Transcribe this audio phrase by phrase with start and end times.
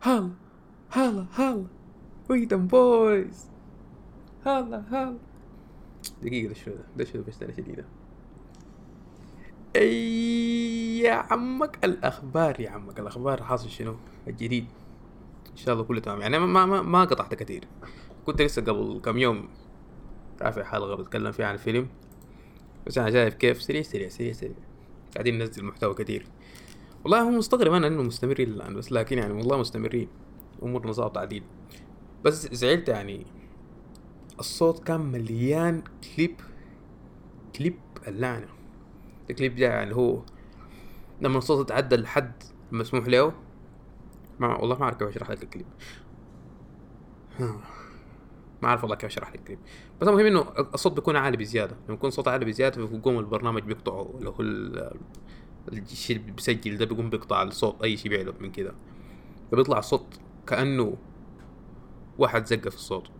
[0.00, 0.30] هلا
[0.90, 1.66] هلا هلا
[2.30, 3.46] ويدن بويز
[4.46, 5.18] هلا هلا
[6.22, 7.84] دقيقة ده شنو ده؟ ده شنو أنا شديدة.
[9.76, 13.42] أي يا عمك الأخبار يا عمك الأخبار.
[13.42, 13.96] حاصل شنو؟
[14.28, 14.66] الجديد.
[15.52, 16.20] إن شاء الله كله تمام.
[16.20, 17.64] يعني ما ما ما قطعت كثير.
[18.26, 19.48] كنت لسه قبل كم يوم
[20.42, 21.88] رافع حلقة بتكلم فيها عن الفيلم
[22.86, 23.62] بس أنا شايف كيف.
[23.62, 24.54] سريع سريع سريع سريع.
[25.14, 26.26] قاعدين ننزل محتوى كثير.
[27.04, 30.08] والله هو مستغرب أنا إنه مستمرين الآن بس لكن يعني والله مستمرين.
[30.62, 31.42] امورنا ظابطة عديل
[32.24, 33.26] بس زعلت يعني.
[34.38, 35.82] الصوت كان مليان
[36.16, 36.40] clip
[37.56, 38.48] clip اللعنة.
[39.30, 40.22] الكليب ده يعني هو
[41.20, 42.32] لما الصوت يتعدى الحد
[42.72, 43.32] المسموح له.
[44.38, 45.66] ما والله ما أعرف كيف أشرح لك الكليب.
[48.62, 49.58] ما أعرف والله كيف أشرح لك الكليب.
[50.00, 50.40] بس المهم إنه
[50.74, 51.76] الصوت بيكون عالي بزيادة.
[51.86, 54.36] لما يكون صوت عالي بزيادة بيقوم البرنامج بيقطعه اللي هو
[55.68, 58.74] الشيء اللي بيسجل ده بيقوم بيقطع الصوت أي شيء بيعلق من كده.
[59.52, 60.96] فبيطلع الصوت كأنه
[62.18, 63.10] واحد زقه في الصوت.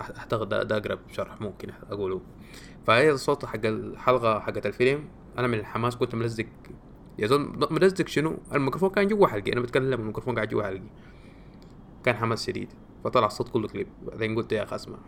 [0.00, 2.20] أعتقد ده أقرب شرح ممكن أقوله.
[2.86, 5.08] فهي الصوت حق الحلقة حقت الفيلم.
[5.38, 6.46] أنا من الحماس كنت ملزق.
[7.18, 9.52] يا زول ملزق شنو؟ الميكروفون كان جوا حلقي.
[9.52, 10.82] أنا بتكلم الميكروفون قاعد جوا حلقي.
[12.04, 12.68] كان حماس شديد.
[13.04, 13.88] فطلع الصوت كله كليب.
[14.02, 14.98] بعدين قلت يا أخي اسمع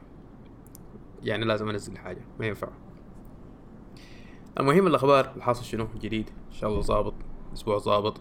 [1.22, 2.20] يعني لازم انزل حاجة.
[2.40, 2.68] ما ينفع.
[4.60, 6.30] المهم الأخبار الحاصل شنو؟ جديد.
[6.48, 7.14] إن شاء الله ظابط.
[7.54, 8.20] أسبوع ظابط.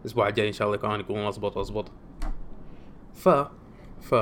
[0.00, 1.90] الأسبوع الجاي إن شاء الله كمان يكون اظبط أظبط.
[3.14, 3.28] ف
[4.00, 4.14] ف.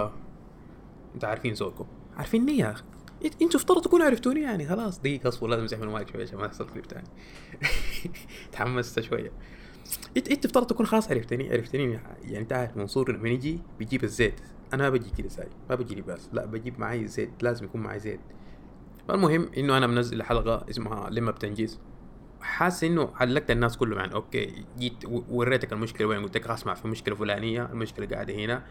[1.14, 2.84] أنت عارفين زوركم عارفيني يا أخي؟
[3.42, 5.00] إنتوا افترض تكونوا عرفتوني يعني خلاص.
[5.00, 7.08] دقيقة أصبر لازم امسح من المايك شوية عشان ما يحصل كليب تاني.
[8.52, 9.32] تحمست شوية.
[10.16, 14.40] انت إنت افترض تكون خلاص عرفتني عرفتني يعني أنت عارف منصور لما يجي بيجيب الزيت.
[14.74, 15.48] أنا ما بجي كده ساي.
[15.70, 17.42] ما بجي لباس لا بجيب معي زيت.
[17.42, 18.20] لازم يكون معي زيت.
[19.08, 21.80] فالمهم إنه أنا منزل حلقة اسمها لما بتنجز.
[22.40, 26.88] حاسس إنه علقت الناس كلهم يعني أوكي جيت وريتك المشكلة وين قلت لك اسمع في
[26.88, 28.64] مشكلة فلانية المشكلة قاعدة هنا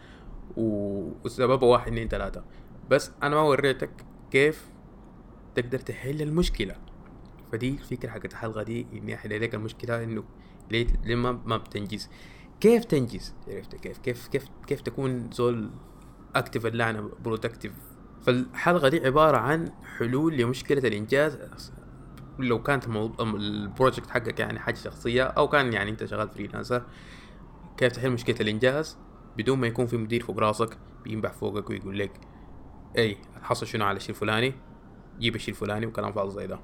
[0.56, 2.44] و- وسببها واحد اثنين ثلاثة.
[2.90, 3.90] بس أنا ما وريتك
[4.30, 4.68] كيف
[5.54, 6.76] تقدر تحل المشكلة.
[7.52, 10.24] فدي الفكرة حقت الحلقة دي إني أحل لك المشكلة إنه
[10.70, 12.10] ليه لما ما بتنجز.
[12.60, 15.70] كيف تنجز؟ عرفت كيف كيف كيف كيف تكون زول
[16.34, 17.72] active اللعنه productive
[18.26, 21.38] فالحلقة دي عبارة عن حلول لمشكلة الإنجاز
[22.38, 22.86] لو كانت
[23.18, 26.82] ال project حقك يعني حاجة شخصية أو كان يعني أنت شغال freelancer
[27.76, 28.98] كيف تحل مشكلة الإنجاز؟
[29.36, 32.10] بدون ما يكون في مدير فوق راسك بينبح فوقك ويقول لك
[32.98, 34.54] إي حصل شنو على الشيء الفلاني؟
[35.18, 36.58] جيب الشيء الفلاني وكلام فاضي زي ده.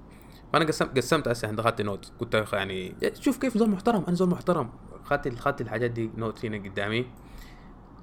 [0.53, 4.29] فأنا قسمت قسمت هسه عند اخذت note أخ- يعني شوف كيف زول محترم أنا زول
[4.29, 4.71] محترم.
[5.05, 7.07] اخذت الحاجات دي note هنا قدامي.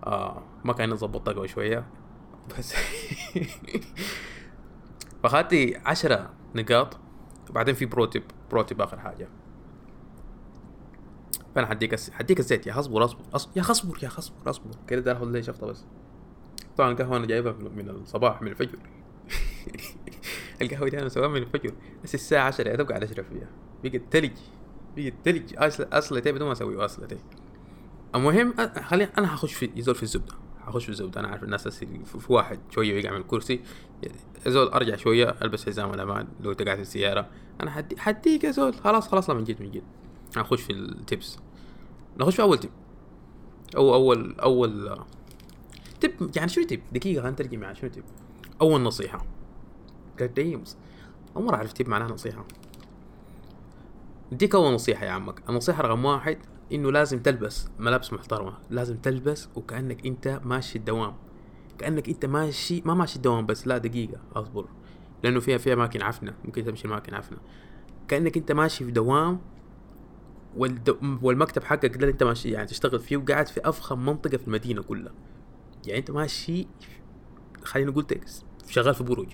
[0.06, 1.86] آه ما كان ظبطتها قبل شوية.
[2.58, 2.74] بس.
[5.24, 6.98] فاخذت عشرة نقاط
[7.50, 9.28] وبعدين في pro tip pro tip آخر حاجة.
[11.56, 12.10] فانا حديك الس...
[12.10, 13.22] حديك الزيت يا أصبر اصبر
[13.56, 14.72] يا اصبر يا اصبر أصبر.
[14.88, 15.86] كده ده اخذ لي شفطه بس.
[16.78, 18.80] طبعا القهوة أنا جايبها من الصباح من الفجر.
[20.62, 21.74] القهوة دي أنا مسويها من الفجر.
[22.04, 23.50] بس الساعة 10 يا دوب قاعد أشرب فيها.
[23.84, 24.38] بقت تلج
[24.98, 25.54] بقت تلج.
[25.58, 27.18] اصل اصلتي بدون ما أسوي اصلتي
[28.16, 30.34] المهم خليني أنا حخش في يزول في الزبدة.
[30.70, 33.62] حخش في الزبده أنا عارف الناس في واحد شوية يقع من الكرسي
[34.46, 37.28] يزول أرجع شوية ألبس حزام الامان لو انت قاعد في السيارة.
[37.62, 38.74] أنا حدي حديك يا زول.
[38.74, 39.84] خلاص خلاص لا من جد من جد.
[40.36, 41.40] هنخش في التبس.
[42.18, 42.70] نخش في أول تب.
[43.78, 45.00] أو اول أول
[46.02, 48.04] تب يعني شنو تب؟ دقيقة خلينا نترجم يعني شنو تب؟
[48.62, 49.26] أول نصيحة.
[50.20, 50.78] قديمز
[51.36, 52.46] اول مره أعرف تب معناها نصيحة.
[54.32, 55.50] اديك أول نصيحة يا عمك.
[55.50, 56.38] النصيحة رقم واحد
[56.72, 61.14] إنه لازم تلبس ملابس محترمة لازم تلبس وكأنك أنت ماشي الدوام.
[61.78, 64.66] كأنك أنت ماشي ما ماشي الدوام بس لا دقيقة أصبر.
[65.24, 67.38] لأنه فيها في أماكن عفنة ممكن تمشي أماكن عفنة.
[68.08, 69.40] كأنك أنت ماشي في دوام.
[71.22, 75.14] والمكتب حقك اللي أنت ماشي يعني تشتغل فيه وقاعد في أفخم منطقة في المدينة كلها.
[75.86, 76.68] يعني أنت ماشي
[77.64, 79.28] خلينا نقول تكس شغال في برج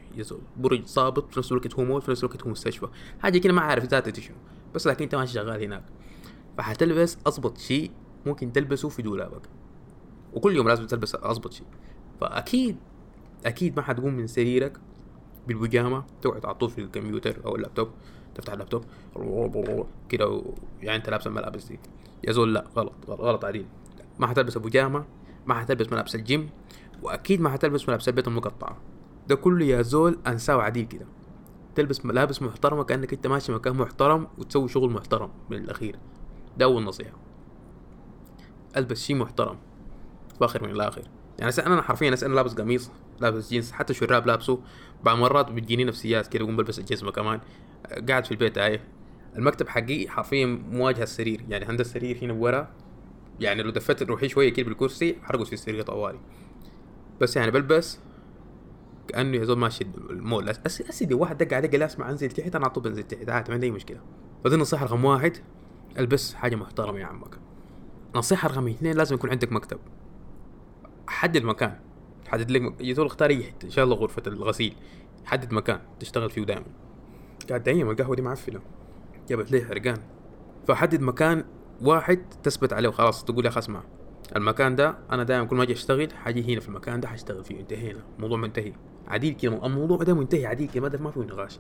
[0.57, 2.88] برج صابط في نفس الوقت هو مول في نفس الوقت هو مستشفى.
[3.19, 4.35] حاجة كده ما عارف ذاتها شنو
[4.75, 5.84] بس لكن أنت ماشي شغال هناك.
[6.57, 7.91] فحتلبس اضبط شيء
[8.25, 9.41] ممكن تلبسه في دولابك
[10.33, 11.68] وكل يوم لازم تلبس اضبط شيء.
[12.21, 12.77] فأكيد
[13.45, 14.77] أكيد ما حتقوم من سريرك
[15.47, 17.89] بالبيجامة تقعد على طول في الكمبيوتر أو اللابتوب
[18.35, 18.85] تفتح اللابتوب
[20.09, 20.44] كده.
[20.81, 21.80] يعني أنت لابس الملابس دي.
[22.27, 23.65] يا زول لا غلط غلط, غلط عديل
[24.19, 25.06] ما حتلبس بيجامه
[25.45, 26.50] ما حتلبس ملابس الجيم
[27.03, 28.77] وأكيد ما حتلبس ملابس البيت المقطعة.
[29.27, 31.06] ده كله يا زول انساه عديل كده.
[31.75, 36.00] تلبس ملابس محترمة كأنك أنت ماشي مكان محترم وتسوي شغل محترم من الأخير.
[36.57, 37.18] ده اول نصيحه
[38.78, 39.57] ألبس شيء محترم.
[40.40, 41.02] فاخر من الآخر.
[41.40, 44.60] يعني أنا حرفيا أنا لابس قميص لابس جينز حتى شراب لابسه
[45.04, 47.40] بعض مرات بتجيني نفسيات كده اقوم بلبس الجزمه كمان
[48.10, 48.84] قاعد في البيت إيه
[49.36, 51.46] المكتب حقي حرفيا مواجهة السرير.
[51.50, 52.68] يعني عند السرير هنا ورا
[53.40, 56.19] يعني لو دفت روحي شوية كده بالكرسي حرقص في السرير طوالي
[57.22, 58.00] بس يعني بلبس
[59.07, 60.50] كأنه يا زول ماشي المول.
[60.50, 63.30] أسيدي واحد دق عليه قال اسمع أنزل تحت أنا على طول بنزل تحت.
[63.30, 64.00] عادي ما عندي أي مشكلة.
[64.44, 65.38] بعدين النصيحة رقم واحد.
[66.00, 67.39] البس حاجة محترمة يا عمك.
[68.15, 69.80] نصيحة رقم اثنين لازم يكون عندك مكتب.
[71.07, 71.80] حدد مكان.
[72.27, 74.74] حدد لك يا زول اختار اي حتة إن شاء الله غرفة الغسيل.
[75.25, 76.65] حدد مكان تشتغل فيه دائما
[77.50, 78.62] قاعد دايما القهوه دي معفنة.
[79.30, 79.97] جابت لي حرقان
[80.68, 81.45] فحدد مكان
[81.81, 83.83] واحد تثبت عليه وخلاص تقول يا أخي اسمع
[84.36, 87.59] المكان ده أنا دائما كل ما أجي أشتغل حاجي هنا في المكان ده حاشتغل فيه
[87.59, 88.74] انتهينا الموضوع منتهي.
[89.07, 91.59] عديل كده الموضوع ده منتهي عديل كده ما فيه نقاش.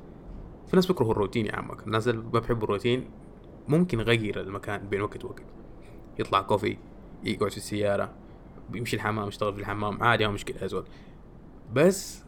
[0.67, 1.87] في ناس بيكرهوا الروتين يا عمك.
[1.87, 3.09] الناس اللي ما بيحبوا الروتين
[3.67, 5.43] ممكن يغير المكان بين وقت وقت
[6.19, 6.77] يطلع كوفي
[7.23, 8.13] يقعد في السيارة
[8.69, 10.85] بيمشي الحمام يشتغل في الحمام عادي ما مشكلة يا زول
[11.73, 12.25] بس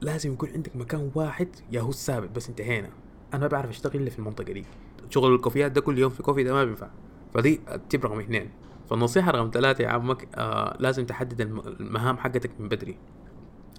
[0.00, 2.90] لازم يكون عندك مكان واحد يا هو الثابت بس انتهينا.
[3.34, 4.64] أنا ما بعرف أشتغل إلا في المنطقة دي.
[5.10, 6.90] شغل الكوفيات ده كل يوم في كوفي ده ما بينفع.
[7.34, 8.50] فدي التيب رقم اثنين.
[8.90, 11.40] فالنصيحة رقم ثلاثة يا عمك آه لازم تحدد
[11.80, 12.98] المهام حقتك من بدري.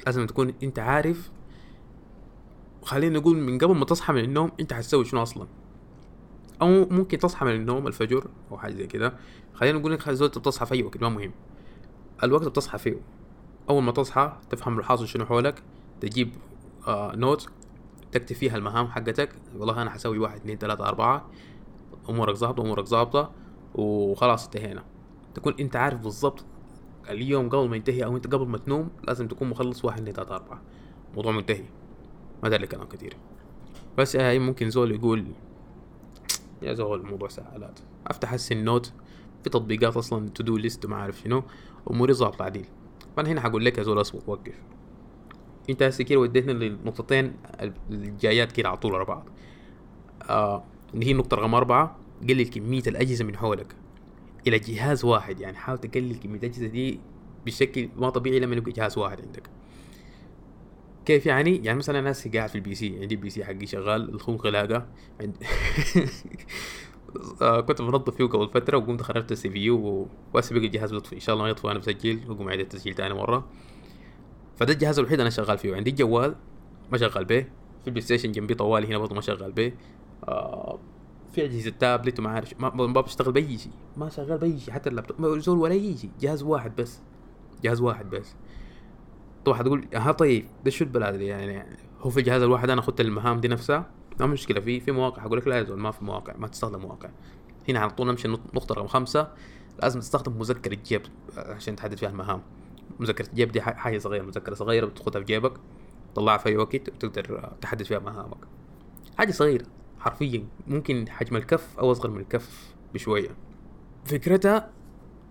[0.05, 1.31] لازم تكون أنت عارف
[2.83, 5.47] خلينا نقول من قبل ما تصحى من النوم أنت حتسوي شنو أصلا.
[6.61, 9.13] أو ممكن تصحى من النوم الفجر أو حاجة زي كده.
[9.53, 11.31] خلينا نقول لك زول بتصحى في أي وقت ما مهم.
[12.23, 13.01] الوقت بتصحى فيه.
[13.69, 15.63] أول ما تصحى تفهم الحاصل شنو حولك
[16.01, 16.31] تجيب
[16.87, 17.49] آه نوت
[18.11, 19.29] تكتب فيها المهام حقتك.
[19.57, 21.29] والله أنا حسوي واحد اثنين ثلاثة أربعة.
[22.09, 23.31] أمورك ظابطة أمورك ظابطة.
[23.75, 24.83] وخلاص انتهينا.
[25.35, 26.45] تكون أنت عارف بالضبط
[27.09, 30.35] اليوم قبل ما ينتهي أو أنت قبل ما تنوم لازم تكون مخلص واحد اثنين ثلاثة
[30.35, 30.61] أربعة.
[31.15, 31.63] موضوع منتهي.
[32.43, 33.17] ما داري كلام كتير.
[33.97, 35.25] بس هاي ممكن زول يقول
[36.61, 37.79] يا زول الموضوع سهلات.
[38.07, 38.93] أفتح هسه ال note
[39.43, 41.43] في تطبيقات أصلا to do list وما عارف شنو
[41.91, 42.65] اموري ظابطة عديل.
[43.17, 44.61] فأنا هنا حقول لك يا زول أصبر وقف.
[45.69, 47.33] أنت هسه كده وديتني للنقطتين
[47.89, 49.29] الجايات كده على طول ورا بعض.
[50.29, 50.63] آه
[50.93, 51.97] اللي هي النقطة رقم أربعة
[52.29, 53.75] قلل كمية الأجهزة من حولك.
[54.47, 56.99] إلى جهاز واحد يعني حاول تقلل كمية الأجهزة دي
[57.45, 59.49] بشكل ما طبيعي لما يبقى جهاز واحد عندك.
[61.05, 64.35] كيف يعني؟ يعني مثلا أنا قاعد في ال PC عندي ال PC حقي شغال الخوم
[64.35, 64.85] غلاقه
[65.21, 65.37] عند...
[67.41, 71.19] آه كنت بنظف فيه قبل فترة وقمت خرجت ال CPU وهسه بقى الجهاز بيطفي إن
[71.19, 73.47] شاء الله ما يطفي وأنا بسجل وقوم أعيد التسجيل تاني مرة.
[74.55, 75.75] فده الجهاز الوحيد أنا شغال فيه.
[75.75, 76.35] عندي جوال
[76.91, 77.41] ما شغال به.
[77.81, 79.73] في ال PlayStation جنبي طوالي هنا برضه ما شغال به.
[80.27, 80.79] آه
[81.31, 83.71] في أجهزة تابلت وما عارف ما, ما بشتغل بأي شيء.
[83.97, 85.39] ما شغال بأي شيء حتى اللابتوب.
[85.39, 86.09] زول ولا أي شيء.
[86.21, 87.01] جهاز واحد بس.
[87.63, 88.35] جهاز واحد بس.
[89.45, 91.65] طبعا حتقول ها طيب ده شو البلاد دي يعني
[92.01, 93.89] هو في الجهاز الواحد أنا أخذت المهام دي نفسها؟
[94.19, 95.21] ما مشكلة في في مواقع.
[95.21, 97.09] حقول لك لا يا زول ما في مواقع ما تستخدم مواقع.
[97.69, 99.27] هنا على طول نمشي نقطة رقم خمسة
[99.81, 101.01] لازم تستخدم مذكرة جيب
[101.37, 102.41] عشان تحدد فيها المهام.
[102.99, 105.53] مذكرة الجيب دي حاجة صغيرة مذكرة صغيرة بتاخدها في جيبك
[106.13, 108.37] تطلعها في أي وقت وتقدر تحدد فيها مهامك.
[109.17, 109.65] حاجة صغيرة
[109.99, 113.29] حرفيا ممكن حجم الكف أو أصغر من الكف بشوية.
[114.05, 114.69] فكرتها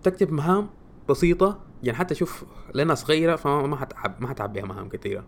[0.03, 0.71] تكتب مهام
[1.09, 2.45] بسيطة يعني حتى شوف
[2.75, 5.25] لأنها صغيرة فما حتعب ما حتعب بها مهام كثيرة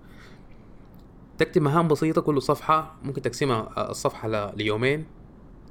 [1.39, 5.07] تكتب مهام بسيطة كل صفحة ممكن تقسمها الصفحة ليومين.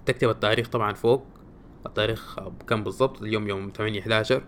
[0.06, 1.26] تكتب التاريخ طبعا فوق
[1.86, 4.44] التاريخ كم بالضبط؟ اليوم يوم 8 11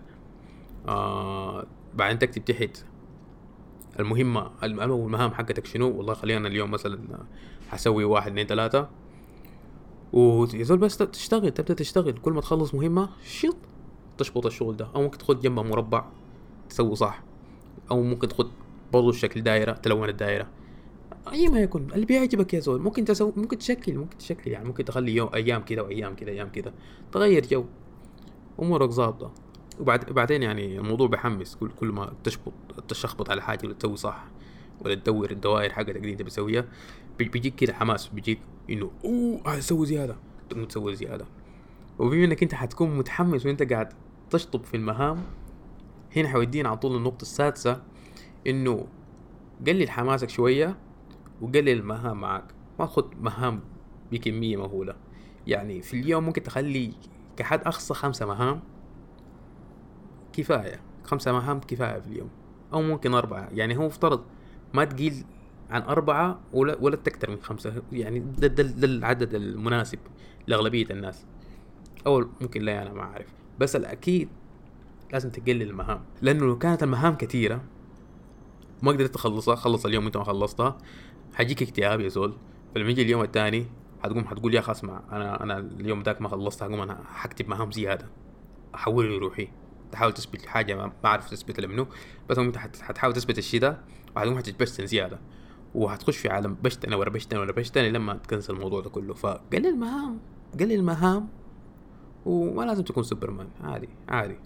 [0.88, 2.84] آه بعدين تكتب تحت
[4.00, 7.18] المهمة المهام حقتك شنو؟ والله خلينا اليوم مثلا
[7.68, 8.88] حسوي واحد اثنين ثلاثة.
[10.12, 12.12] ويظل بس تشتغل تبدأ تشتغل.
[12.12, 13.56] كل ما تخلص مهمة شط
[14.18, 14.88] تشبط الشغل ده.
[14.94, 16.04] أو ممكن تخد جنبها مربع.
[16.68, 17.22] تسوي صح.
[17.90, 18.50] أو ممكن تخد
[18.92, 20.46] برضو الشكل دايرة تلون الدايرة.
[21.32, 21.88] أي ما يكون.
[21.94, 24.64] اللي بيعجبك يا زول ممكن تسوي ممكن تشكل ممكن تشكل يعني.
[24.68, 26.72] ممكن تخلي يوم أيام كذا وأيام كذا أيام كذا
[27.12, 27.64] تغير جو.
[28.62, 29.32] أمورك ظابطة.
[29.80, 31.56] وبعد بعدين يعني الموضوع بحمس.
[31.56, 32.52] كل كل ما تشبط
[32.88, 34.24] تشخبط على حاجة ولا تسوي صح
[34.84, 36.64] ولا تدور الدوائر حقتك اللي أنت بتسويها
[37.18, 38.08] بيجيك كده حماس.
[38.08, 38.38] بيجيك
[38.70, 40.16] إنه أوه أسوي زيادة.
[40.50, 41.26] تقوم تسوي زيادة.
[41.98, 43.88] وبما إنك أنت حتكون متحمس وأنت قاعد
[44.30, 45.22] تشطب في المهام
[46.16, 47.82] هنا حيودينا على طول النقطة السادسة
[48.46, 48.86] إنه
[49.66, 50.76] قلل حماسك شوية
[51.40, 52.44] وقلل المهام معك.
[52.78, 53.60] ما تخد مهام
[54.12, 54.94] بكمية مهولة.
[55.46, 56.92] يعني في اليوم ممكن تخلي
[57.36, 58.60] كحد أقصى خمسة مهام
[60.32, 60.80] كفاية.
[61.04, 62.28] خمسة مهام كفاية في اليوم.
[62.72, 63.48] أو ممكن أربعة.
[63.52, 64.24] يعني هو افترض
[64.74, 65.24] ما تقيل
[65.70, 67.82] عن أربعة ولا ولا تكتر من خمسة.
[67.92, 69.98] يعني ده, ده, ده العدد المناسب
[70.46, 71.26] لأغلبية الناس.
[72.06, 73.26] أو ممكن لا أنا ما أعرف.
[73.58, 74.28] بس الأكيد
[75.12, 76.04] لازم تقلل المهام.
[76.22, 77.62] لأنه لو كانت المهام كثيرة
[78.82, 80.78] ما قدرت تخلصها خلص اليوم انت ما خلصتها
[81.34, 82.34] حيجيك اكتئاب يا زول.
[82.74, 83.66] فلما يجي اليوم الثاني
[84.02, 87.72] حتقوم حتقول يا أخي اسمع أنا أنا اليوم ذاك ما خلصت حقوم أنا حكتب مهام
[87.72, 88.06] زيادة.
[88.74, 89.48] احول روحي
[89.92, 91.86] تحاول تثبت حاجة ما أعرف تثبت لمنه
[92.28, 93.78] بس انت حتحاول تثبت الشيء ده
[94.16, 95.20] وحتقوم حتتبشتن زيادة.
[95.74, 99.14] وهتخش في عالم بشتنه ورا بشتنه ورا بشتنه لما تكنسل الموضوع ده كله.
[99.14, 100.18] فقلل المهام
[100.60, 101.28] قلل المهام
[102.26, 104.36] وما لازم تكون سوبرمان عادي عادي.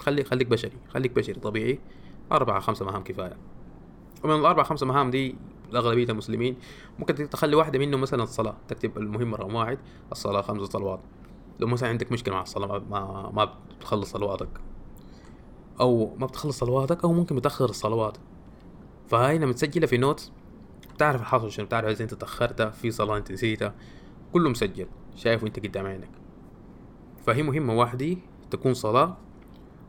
[0.00, 1.78] خلي خليك بشري خليك بشري طبيعي.
[2.32, 3.36] أربعة خمسة مهام كفاية.
[4.24, 5.36] ومن الأربعة خمسة مهام دي
[5.72, 6.56] لأغلبية المسلمين
[6.98, 9.78] ممكن تخلي واحدة منهم مثلا الصلاة تكتب المهمة رقم واحد
[10.12, 11.00] الصلاة خمس صلوات.
[11.60, 14.48] لو مثلا عندك مشكلة مع الصلاة ما ما بتخلص صلواتك.
[15.80, 18.18] أو ما بتخلص صلواتك أو ممكن بتأخر الصلوات.
[19.08, 20.30] فهاي لما تسجلها في نوت
[20.94, 23.74] بتعرف الحاصل شنو بتعرف إذا أنت تأخرت في صلاة أنت نسيتها.
[24.32, 24.86] كله مسجل
[25.16, 26.10] شايف وأنت قدام عينك.
[27.26, 28.16] فهي مهمة واحدة
[28.50, 29.16] تكون صلاة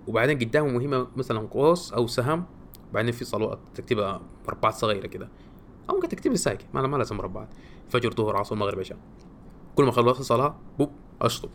[0.09, 2.45] وبعدين قدامه مهمة مثلا قوس أو سهم
[2.93, 5.29] بعدين في صلوات تكتبها مربعات صغيرة كده.
[5.89, 7.49] أو ممكن تكتب ساكن ما ما لازم مربعات.
[7.89, 8.97] فجر ظهر عصر مغرب عشاء.
[9.75, 11.49] كل ما خلصت صلاة بوب أشطب.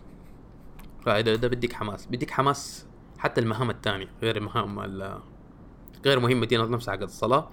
[1.02, 2.06] فإذا ده بديك حماس.
[2.06, 2.86] بديك حماس
[3.18, 4.80] حتى المهام التانية غير المهام
[6.04, 7.48] غير مهمة دي نفسها حق الصلاة.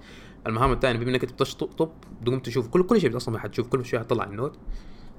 [0.46, 1.90] المهام التانية بما إنك بتشطب
[2.24, 4.58] تقوم تشوف كل كل شيء أصلا حتشوف كل شيء حتطلع النوت.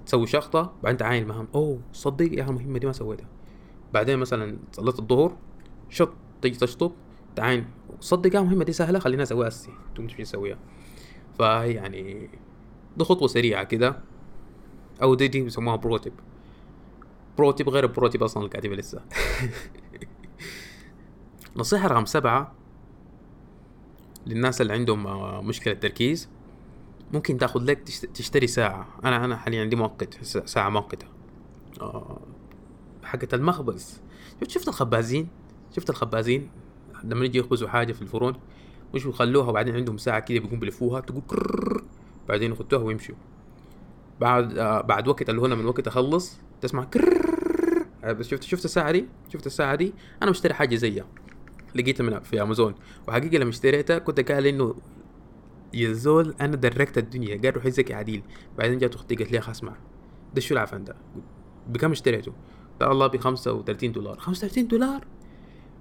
[0.06, 1.48] تسوي شخطة بعدين تعاين المهام.
[1.56, 3.28] أوه صدق يا المهمة دي ما سويتها.
[3.94, 5.38] بعدين مثلا صليت الظهر.
[5.94, 6.92] شط تجي تشطب
[7.36, 7.66] تعاين
[8.00, 10.58] صدق المهمة دي سهلة خلينا اسويها هسي تقوم تمشي تسويها
[11.40, 12.30] فهي يعني
[12.98, 14.00] دي خطوة سريعة كده.
[15.02, 16.14] أو دي دي بيسموها بروتيب
[17.38, 19.02] بروتيب غير البروتيب أصلا الكاتبة لسه.
[21.56, 22.54] نصيحة رقم سبعة
[24.28, 26.30] للناس اللي عندهم آه، مشكلة تركيز
[27.14, 27.80] ممكن تاخذ لك
[28.14, 28.88] تشتري ساعة.
[29.04, 31.08] أنا أنا حاليا عندي مؤقت ساعة مؤقتة
[31.82, 32.20] آه،
[33.04, 34.02] حقت المخبز.
[34.48, 35.28] شفت الخبازين؟
[35.75, 36.50] شفت الخبازين؟
[37.03, 38.36] لما يجي يخبزوا حاجة في الفرن
[38.94, 41.24] مش بيخلوها وبعدين عندهم ساعة كده بيقوم بلفوها تقول
[42.30, 43.15] بعدين يخدوها ويمشوا.
[44.22, 47.24] بعد آه بعد وقت اللي هو لما الوقت يخلص تسمع كرر
[48.22, 51.06] شفت شفت الساعة دي؟ شفت الساعة دي؟ أنا مشتري حاجة زيها.
[51.75, 52.75] لقيتها من في امازون
[53.08, 54.75] وحقيقة لما اشتريتها كنت قال إنه
[55.74, 57.42] يا زول أنا دركت الدنيا.
[57.42, 58.24] قال روح يزكي عديل.
[58.58, 59.74] بعدين جات أختي قالت لي اسمع
[60.34, 60.96] ده شو العفن ده.
[61.70, 62.34] بكم اشتريته؟
[62.82, 64.20] قال الله ب 35 دولار.
[64.20, 65.08] 35 دولار؟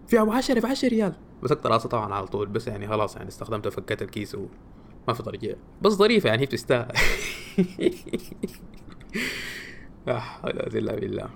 [0.07, 3.29] في ابو 10 ب 10 ريال مسكت راسي طبعا على طول بس يعني خلاص يعني
[3.29, 6.93] استخدمته فكيت الكيس وما في ترجيع بس ظريفة يعني هي بتستاهل.
[10.07, 11.29] لا حول ولا بالله.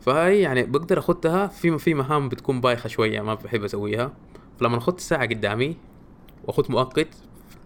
[0.00, 4.12] فهي يعني بقدر اخدها في في مهام بتكون بايخة شوية ما بحب أسويها.
[4.60, 5.76] فلما اخدت الساعة قدامي
[6.44, 7.08] واخدت مؤقت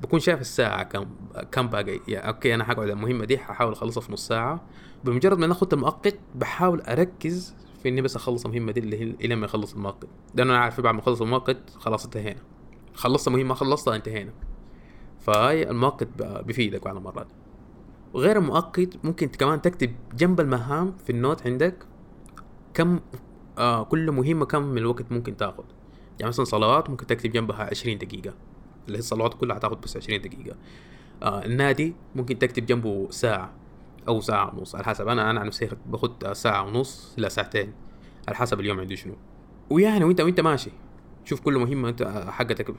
[0.02, 1.06] بكون شايف الساعة كم
[1.52, 2.00] كم باقي.
[2.08, 4.60] يعني أوكي أنا حقعد المهمة دي ححاول أخلصها في نص ساعة.
[5.04, 9.34] بمجرد ما أنا المؤقت بحاول أركز في إني بس أخلص المهمة دي اللي هي إلى
[9.36, 12.40] ما يخلص المؤقت لأنه أنا عارف بعد ما أخلص المؤقت خلاص انتهينا.
[12.94, 14.32] خلصت مهمة خلصتها انتهينا.
[15.20, 17.26] فهاي المؤقت بفيدك بعض المرات.
[18.14, 21.86] وغير المؤقت ممكن كمان تكتب جنب المهام في ال note عندك
[22.74, 23.00] كم
[23.58, 25.64] آه كل مهمة كم من الوقت ممكن تاخذ
[26.18, 28.34] يعني مثلا صلوات ممكن تكتب جنبها عشرين دقيقة.
[28.86, 30.56] اللي هي الصلوات كلها هتاخذ بس عشرين دقيقة.
[31.22, 33.52] آه النادي ممكن تكتب جنبه ساعة.
[34.08, 34.74] أو ساعة ونص.
[34.74, 37.72] على حسب أنا أنا عن نفسي باخد ساعة ونص إلى ساعتين
[38.28, 39.14] على حسب اليوم عندي شنو.
[39.70, 40.70] ويعني وأنت وأنت ماشي.
[41.24, 42.74] شوف كل مهمة أنت حقتك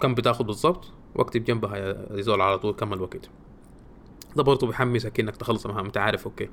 [0.00, 3.30] كم بتاخذ بالضبط واكتب جنبها يا زول على طول كم الوقت
[4.36, 6.48] ده برضه بيحمسك إنك تخلص المهام أنت عارف أوكي.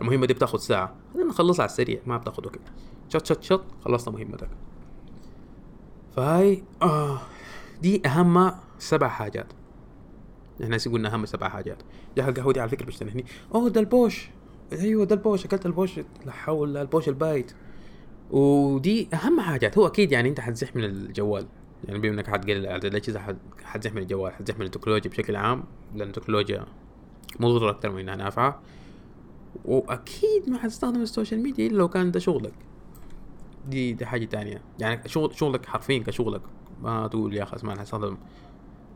[0.00, 0.94] المهمة دي بتاخد ساعة.
[1.14, 2.60] خلينا نخلصها على السريع ما بتاخد وقت.
[3.08, 4.50] شط شط شط خلصنا مهمتك.
[6.16, 7.20] فهاي آه
[7.82, 9.52] دي أهم سبع حاجات.
[10.62, 11.82] إحنا قلنا أهم سبع حاجات.
[12.16, 14.28] يا القهوة دي على فكرة بتشتهني أوه ده البوش.
[14.72, 15.44] أيوه ده البوش.
[15.44, 15.98] أكلت البوش.
[16.26, 17.52] لا حول البوش البايت
[18.30, 19.78] ودي أهم حاجات.
[19.78, 21.46] هو أكيد يعني أنت حتزح من الجوال.
[21.84, 26.64] يعني بما إنك حتقلل الاجهزه حتزح من الجوال؟ حتزح من التكنولوجيا بشكل عام لأن التكنولوجيا
[27.40, 28.60] مضرة أكثر من إنها نافعة.
[29.64, 32.54] وأكيد ما حتستخدم ال social media إلا لو كان ده شغلك.
[33.68, 34.62] دي دي حاجة تانية.
[34.78, 36.42] يعني شغل شغلك حرفيا كشغلك.
[36.82, 38.16] ما تقول يا أخي أسمع أنا حستخدم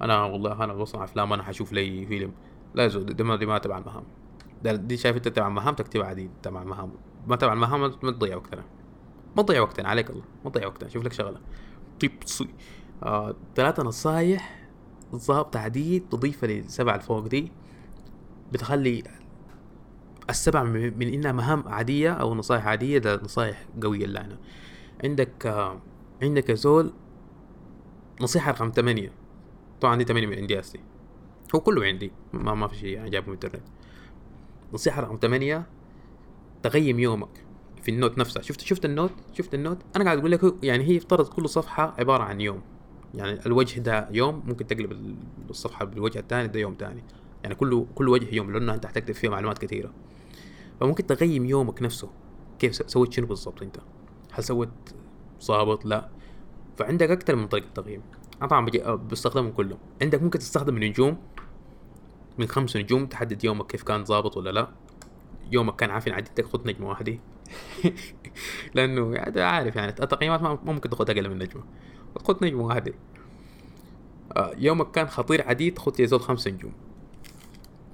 [0.02, 2.32] أنا والله أنا بصنع أفلام أنا حشوف لي فيلم.
[2.74, 4.04] لا يزول دي ما, دي ما تبع المهام.
[4.62, 6.92] دي شايف أنت تبع المهام تكتبها عادي تبع المهام.
[7.26, 8.64] ما تبع المهام ما تضيع وقتنا.
[9.36, 10.24] ما تضيع وقتنا عليك الله.
[10.44, 11.40] ما تضيع وقتنا شوف لك شغلة.
[12.00, 12.12] طيب
[13.02, 14.68] آه، ثلاثة نصايح
[15.14, 17.52] ضابط عديد تضيفها للسبع الفوق دي.
[18.52, 19.02] بتخلي
[20.30, 24.38] السبع من إنها مهام عادية أو نصائح عادية ده نصائح قوية لنا.
[25.04, 25.80] عندك آه
[26.22, 26.92] عندك يا زول
[28.20, 29.19] نصيحة رقم ثمانية.
[29.80, 30.80] طبعا دي ثمانية من عندي هسي
[31.54, 33.64] هو كله عندي ما ما في شيء يعني جايبه من الإنترنت.
[34.72, 35.66] نصيحة رقم ثمانية
[36.62, 37.44] تقيم يومك
[37.82, 40.54] في ال note نفسها شفت شفت ال note؟ شفت ال note؟ أنا قاعد أقول لك
[40.62, 42.62] يعني هي افترض كل صفحة عبارة عن يوم.
[43.14, 45.16] يعني الوجه ده يوم ممكن تقلب
[45.50, 47.04] الصفحة بالوجه الثاني ده يوم ثاني.
[47.42, 49.92] يعني كل كل وجه يوم لأنه أنت حتكتب فيه معلومات كثيرة.
[50.80, 52.10] فممكن تقيم يومك نفسه.
[52.58, 53.76] كيف سويت شنو بالضبط أنت؟
[54.32, 54.70] هل سويت
[55.42, 56.08] ظابط لا.
[56.76, 58.02] فعندك أكثر من طريقة تقييم
[58.40, 58.66] أنا طبعا
[58.96, 59.78] بستخدمهم كلهم.
[60.02, 61.18] عندك ممكن تستخدم النجوم.
[62.38, 64.68] من خمس نجوم تحدد يومك كيف كان ظابط ولا لا.
[65.52, 67.18] يومك كان عافي عديتك خذ نجمة واحدة.
[68.74, 71.62] لأنه يعني عارف يعني التقييمات ما ممكن تاخذ أقل من نجمة.
[72.24, 72.94] خذ نجمة واحدة.
[74.36, 76.72] آه، يومك كان خطير عديد خذ يا زول خمسة نجوم.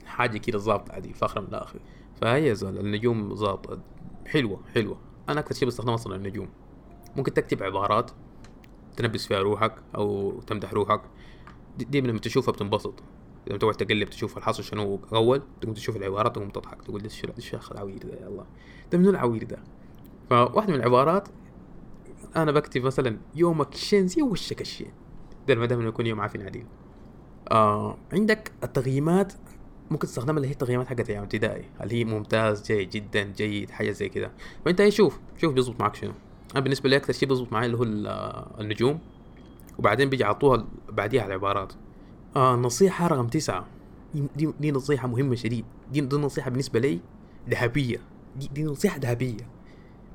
[0.06, 1.78] حاجة كده ظابطة عديد فخرا من الآخر.
[2.20, 3.78] فهي زول النجوم ظابطة.
[4.26, 4.98] حلوة حلوة.
[5.28, 6.48] أنا أكثر شيء بستخدمها أصلا النجوم.
[7.16, 8.10] ممكن تكتب عبارات.
[8.96, 11.00] تنبس فيها روحك أو تمدح روحك.
[11.78, 13.02] دي, لما تشوفها بتنبسط.
[13.46, 17.72] لما تقعد تقلب تشوف الحصل شنو اول تقوم تشوف العبارات تقوم تضحك تقول إيش الشيخ
[17.72, 18.46] العوير ده يا الله.
[18.92, 19.58] ده منو العوير ده؟
[20.30, 21.28] فواحدة من العبارات
[22.36, 24.92] أنا بكتب مثلا يومك شين زي وشك الشين.
[25.48, 26.66] ده ما دام يكون يوم عافي عديل.
[27.50, 29.32] آه عندك التقييمات
[29.90, 33.90] ممكن تستخدمها اللي هي التقييمات حقت أيام ابتدائي اللي هي ممتاز جيد جدا جيد حاجة
[33.90, 34.32] زي كده.
[34.64, 36.12] فأنت إيه شوف شوف بيظبط معك شنو.
[36.52, 37.82] أنا بالنسبة لي أكثر شيء بيظبط معي اللي هو
[38.60, 38.98] النجوم
[39.78, 41.72] وبعدين بيجي عطوها بعديها العبارات.
[42.36, 43.66] آه نصيحة رقم تسعة.
[44.36, 45.64] دي, دي نصيحة مهمة شديد.
[45.92, 47.00] دي, دي نصيحة بالنسبة لي
[47.48, 48.00] ذهبية.
[48.36, 49.48] دي, دي نصيحة ذهبية.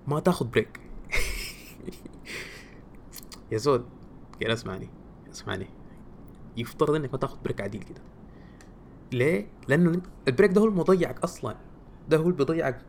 [0.08, 0.80] ما تاخذ break
[3.52, 3.84] يا زول
[4.42, 4.90] يا اسمعني
[5.32, 5.68] اسمعني.
[6.58, 8.02] يفترض إنك ما تاخذ break عديل كده.
[9.12, 11.56] ليه؟ لأنه ال break ده هو اللي مضيعك أصلا.
[12.10, 12.82] ده هو اللي بيضيعك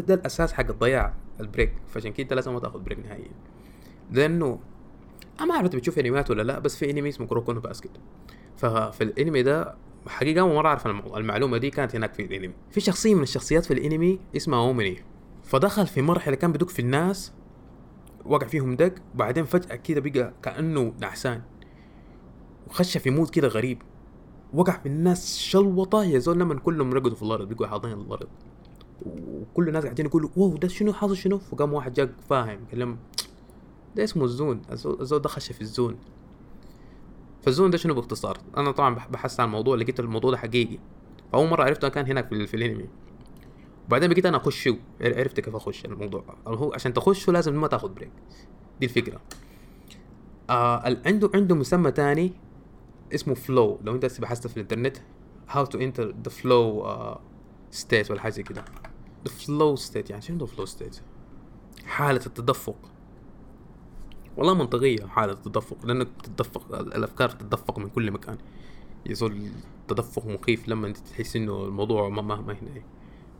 [0.00, 1.72] ده, الأساس حق الضياع ال break.
[1.88, 3.30] فعشان كده لازم ما تاخذ break نهائيا.
[4.12, 4.58] لأنه
[5.40, 7.90] أنا ما أعرف بتشوف أنميات ولا لا بس في انمي اسمه كوروكو نو باسكت.
[8.56, 9.74] ففي الانمي ده
[10.06, 14.18] حقيقة ما أعرف المعلومة دي كانت هناك في الانمي في شخصية من الشخصيات في الانمي
[14.36, 14.98] اسمها أوميني.
[15.44, 17.32] فدخل في مرحلة كان بدق في الناس
[18.24, 21.42] وقع فيهم دق وبعدين فجأة كده بقى كأنه نعسان
[22.68, 23.82] وخش في mood كده غريب.
[24.54, 28.28] وقع في الناس شلوطة يا زول لما كلهم رقدوا في الأرض بقوا حاضنين الأرض.
[29.02, 32.96] وكل الناس قاعدين يقولوا wow ده شنو حاصل شنو؟ فقام واحد جاك فاهم قال
[33.96, 35.96] ده اسمه الزون الزون ده خش في الزون.
[37.42, 40.78] فالزون ده شنو باختصار؟ أنا طبعا بحثت عن الموضوع لقيت الموضوع ده حقيقي.
[41.32, 42.88] فأول مرة عرفته كان هناك في, في الانمي.
[43.86, 46.24] وبعدين بقيت أنا أخشه عرفت كيف أخش الموضوع.
[46.46, 48.12] هو عشان تخشه لازم ما تاخذ break
[48.80, 49.20] دي الفكرة.
[50.50, 52.32] آه عنده عنده مسمى تاني
[53.14, 54.96] اسمه flow لو أنت بحثت في الإنترنت
[55.48, 57.18] to enter the flow uh,
[57.80, 58.64] state ولا حاجة كده.
[59.28, 61.00] Flow state يعني شنو flow state
[61.86, 62.76] حالة التدفق.
[64.36, 68.38] والله منطقية حالة التدفق لأنك تتدفق الأفكار تتدفق من كل مكان.
[69.06, 69.50] يصير
[69.88, 72.82] تدفق مخيف لما أنت تحس إنه الموضوع ما ما, ما هنا.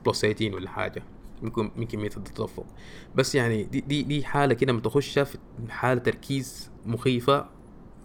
[0.07, 1.03] بلس ولا حاجة.
[1.43, 2.67] ممكن من كمية التدفق.
[3.15, 7.47] بس يعني دي دي دي حالة كده لما تخشها في حالة تركيز مخيفة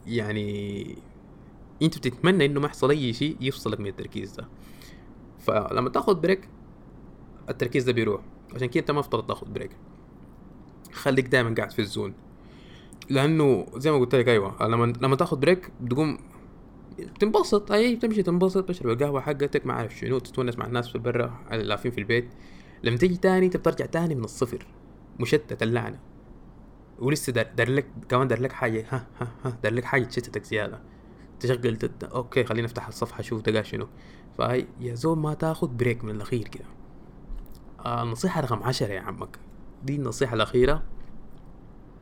[0.07, 0.95] يعني
[1.81, 4.47] أنت بتتمنى إنه ما يحصل أي شيء يفصلك من التركيز ده.
[5.39, 6.49] فلما تاخد break
[7.49, 8.21] التركيز ده بيروح.
[8.55, 9.71] عشان كده انت ما افترض تاخد break
[10.91, 12.13] خليك دائما قاعد في ال zone.
[13.09, 16.17] لأنه زي ما قلت لك أيوه لما لما تاخد break بتقوم
[17.19, 17.71] تنبسط.
[17.71, 21.91] أي تمشي تنبسط تشرب القهوة حقتك ما اعرف شنو تتونس مع الناس في برا لافين
[21.91, 22.29] في البيت.
[22.83, 24.65] لما تيجي تاني انت بترجع تاني من الصفر.
[25.19, 25.99] مشتت اللعنة.
[26.99, 30.43] ولسه دار, دار لك كمان دار لك حاجة ها ها ها دار لك حاجة تشتتك
[30.43, 30.81] زيادة.
[31.39, 31.77] تشغل.
[32.03, 33.87] okay خلينا نفتح الصفحة أشوف تلقى شنو.
[34.37, 36.65] فهي يا زول ما تاخد break من الأخير كده.
[37.85, 39.39] آه النصيحه رقم عشرة يا عمك.
[39.83, 40.83] دي النصيحة الأخيرة.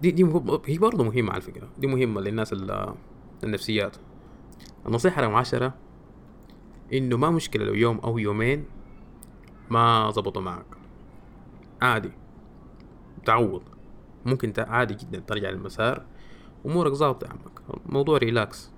[0.02, 0.24] دي دي
[0.66, 1.70] هي برضه مهمة على فكرة.
[1.78, 2.56] دي مهمة للناس
[3.44, 3.96] النفسيات
[4.88, 5.74] النصيحة رقم عشرة
[6.94, 8.66] إنه ما مشكلة لو يوم أو يومين
[9.70, 10.66] ما زبطوا معك.
[11.82, 12.12] عادي.
[13.26, 13.62] تعوض.
[14.26, 16.06] ممكن عادي جدا ترجع للمسار.
[16.66, 17.84] أمورك ظابطة يا عمك.
[17.86, 18.72] الموضوع relax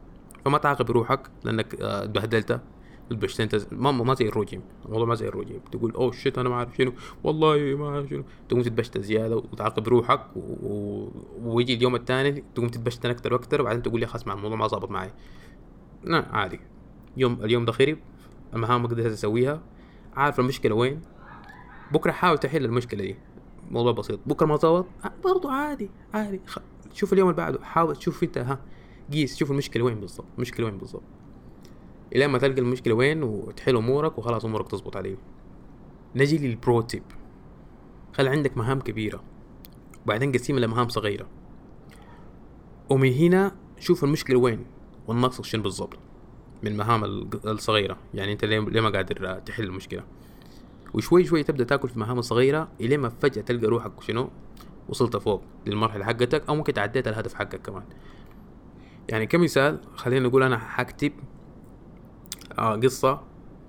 [0.45, 2.61] فما تعاقب روحك لأنك اتبهدلت
[3.11, 6.55] البشت أنت ما ما زي الروجيم الموضوع ما زي الروجيم تقول oh shit أنا ما
[6.55, 6.93] أعرف شنو.
[7.23, 8.23] والله ما أعرف شنو.
[8.49, 11.07] تقوم تتبشت زيادة وتعاقب روحك و...
[11.43, 14.91] ويجي اليوم الثاني تقوم تتبشت أكثر وأكثر وبعدين تقول يا خلاص مع الموضوع ما ظابط
[14.91, 15.11] معي.
[16.03, 16.59] لا عادي.
[17.17, 17.97] يوم اليوم ده خرب
[18.53, 19.61] المهام ما قدرت أسويها.
[20.15, 21.01] عارف المشكلة وين؟
[21.91, 23.15] بكرة حاول تحل المشكلة دي.
[23.71, 24.19] موضوع بسيط.
[24.25, 24.85] بكرة ما ظبط
[25.23, 26.41] برضه عادي عادي.
[26.93, 27.63] شوف اليوم اللي بعده.
[27.63, 28.59] حاول تشوف أنت ها
[29.13, 30.25] قيس شوف المشكلة وين بالضبط.
[30.37, 31.03] المشكلة وين بالضبط.
[32.15, 35.17] إلى ما تلقى المشكلة وين وتحل أمورك وخلاص أمورك تظبط عليه
[36.15, 37.03] نجي للبرو تيب
[38.13, 39.23] خلي عندك مهام كبيرة.
[40.05, 41.27] وبعدين قسمها لمهام صغيرة.
[42.89, 44.65] ومن هنا شوف المشكلة وين
[45.07, 45.99] والنقص شنو بالضبط
[46.63, 47.03] من المهام
[47.45, 47.97] الصغيرة.
[48.13, 50.03] يعني أنت ليه ما قادر تحل المشكلة؟
[50.93, 54.29] وشوي شوي تبدأ تاكل في المهام الصغيره إلى ما فجأة تلقى روحك شنو؟
[54.89, 57.83] وصلت فوق للمرحلة حقتك أو ممكن تعديت الهدف حقك كمان.
[59.09, 61.11] يعني كمثال خلينا نقول أنا حكتب
[62.61, 63.21] آه قصة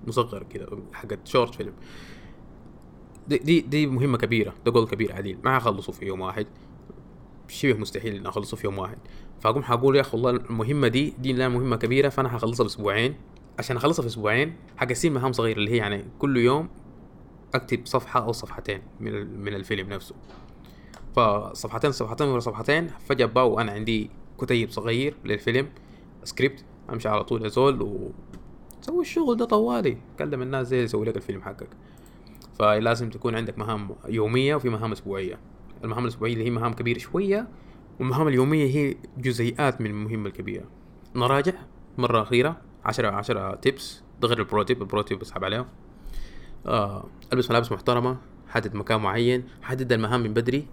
[0.07, 1.73] مصغر كده حقت شورت فيلم
[3.27, 5.37] دي دي دي مهمة كبيرة ده جول كبير عديل.
[5.43, 6.47] ما حخلصه في يوم واحد.
[7.47, 8.97] شبه مستحيل إني أخلصه في يوم واحد.
[9.39, 13.15] فأقوم أقول يا أخي والله المهمة دي دي لا مهمة كبيرة فأنا حخلصها بأسبوعين.
[13.59, 16.69] عشان أخلصها في أسبوعين حقسم مهام صغيره اللي هي يعني كل يوم
[17.55, 20.15] أكتب صفحة أو صفحتين من من الفيلم نفسه.
[21.15, 24.09] فصفحتين صفحتين ورا صفحتين فجأة باو أنا عندي
[24.41, 25.69] كتيب صغير للفيلم
[26.23, 28.11] سكريبت أمشي على طول أنزل و
[28.85, 29.97] أسوي الشغل ده طوالي.
[30.19, 31.67] كلم الناس زي يسوي لك الفيلم حقك.
[32.59, 35.39] فلازم تكون عندك مهام يومية وفي مهام أسبوعية.
[35.83, 37.47] المهام الأسبوعية اللي هي مهام كبيرة شوية
[37.99, 40.65] والمهام اليومية هي جزيئات من المهمة الكبيرة.
[41.15, 41.53] نراجع
[41.97, 45.65] مرة أخيرة عشرة عشرة tips ده غير ال pro tip ال pro tip بسحب عليه.
[46.65, 48.17] آه ألبس ملابس محترمة
[48.47, 50.67] حدد مكان معين حدد المهام من بدري.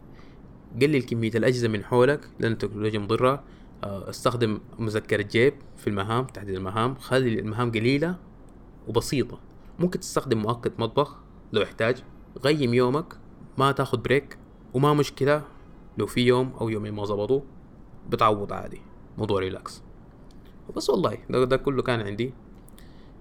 [0.83, 3.45] قلل كمية الأجهزة من حولك لأن التكنولوجيا مضرة.
[3.85, 8.17] استخدم مذكرة جيب في المهام تحديد المهام خلي المهام قليلة
[8.89, 9.41] وبسيطة.
[9.79, 11.17] ممكن تستخدم مؤقت مطبخ
[11.53, 12.03] لو احتاج
[12.45, 13.17] قيم يومك
[13.59, 14.39] ما تاخد break
[14.75, 15.43] وما مشكلة
[15.99, 17.41] لو في يوم أو يومين ما زبطوا
[18.11, 18.81] بتعوض عادي.
[19.19, 19.83] موضوع relax
[20.77, 22.35] بس والله ده, ده كله كان عندي.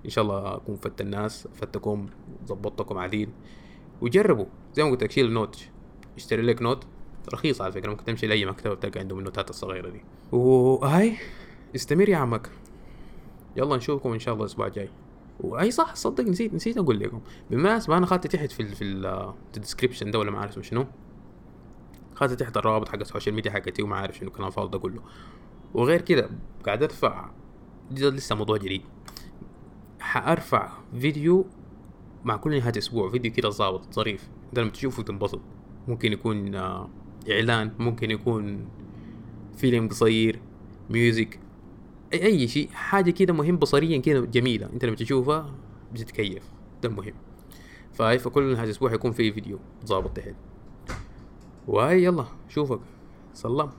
[0.06, 2.08] إن شاء الله أكون فدت الناس فدتكم
[2.46, 3.30] ظبطتكم عديل.
[4.02, 5.70] وجربوا زي ما قلت لك شيل ال note
[6.18, 6.84] اشتري لك note
[7.34, 10.02] رخيص على فكرة ممكن تمشي لأي مكتبة بتلقى عندهم ال note ات الصغيرة دي.
[10.32, 11.18] وهاي
[11.76, 12.50] استمر يا عمك.
[13.56, 14.90] يلا نشوفكم إن شاء الله الأسبوع الجاي.
[15.40, 17.22] وأي صح صدق نسيت نسيت أقول لكم.
[17.50, 20.86] بالمناسبة أنا اخذت تحت في ال في ال description ده ولا ما عارف اسمه شنو.
[22.16, 25.02] اخذت تحت الروابط حق ال social media حقتي وما عارف شنو كلام فاضي ده كله.
[25.74, 26.30] وغير كده
[26.66, 27.30] قاعد أرفع
[27.92, 28.82] ده لسه موضوع جديد.
[30.00, 31.46] حأرفع فيديو
[32.24, 34.30] مع كل نهاية أسبوع فيديو كده ظابط ظريف.
[34.50, 35.42] انت لما تشوفه تنبسط.
[35.88, 36.90] ممكن يكون آه،
[37.32, 38.68] إعلان ممكن يكون
[39.58, 40.40] فيلم قصير
[40.90, 41.40] ميوزك
[42.14, 45.56] اي أي شيء حاجة كده مهم بصريا كده جميلة أنت لما تشوفها
[45.94, 46.44] بتتكيف
[46.84, 47.14] ده المهم.
[47.94, 50.36] فهي فكل نهاية أسبوع يكون في فيديو ظابط تحت.
[51.68, 52.80] وهاي يلا شوفك
[53.34, 53.70] سلام.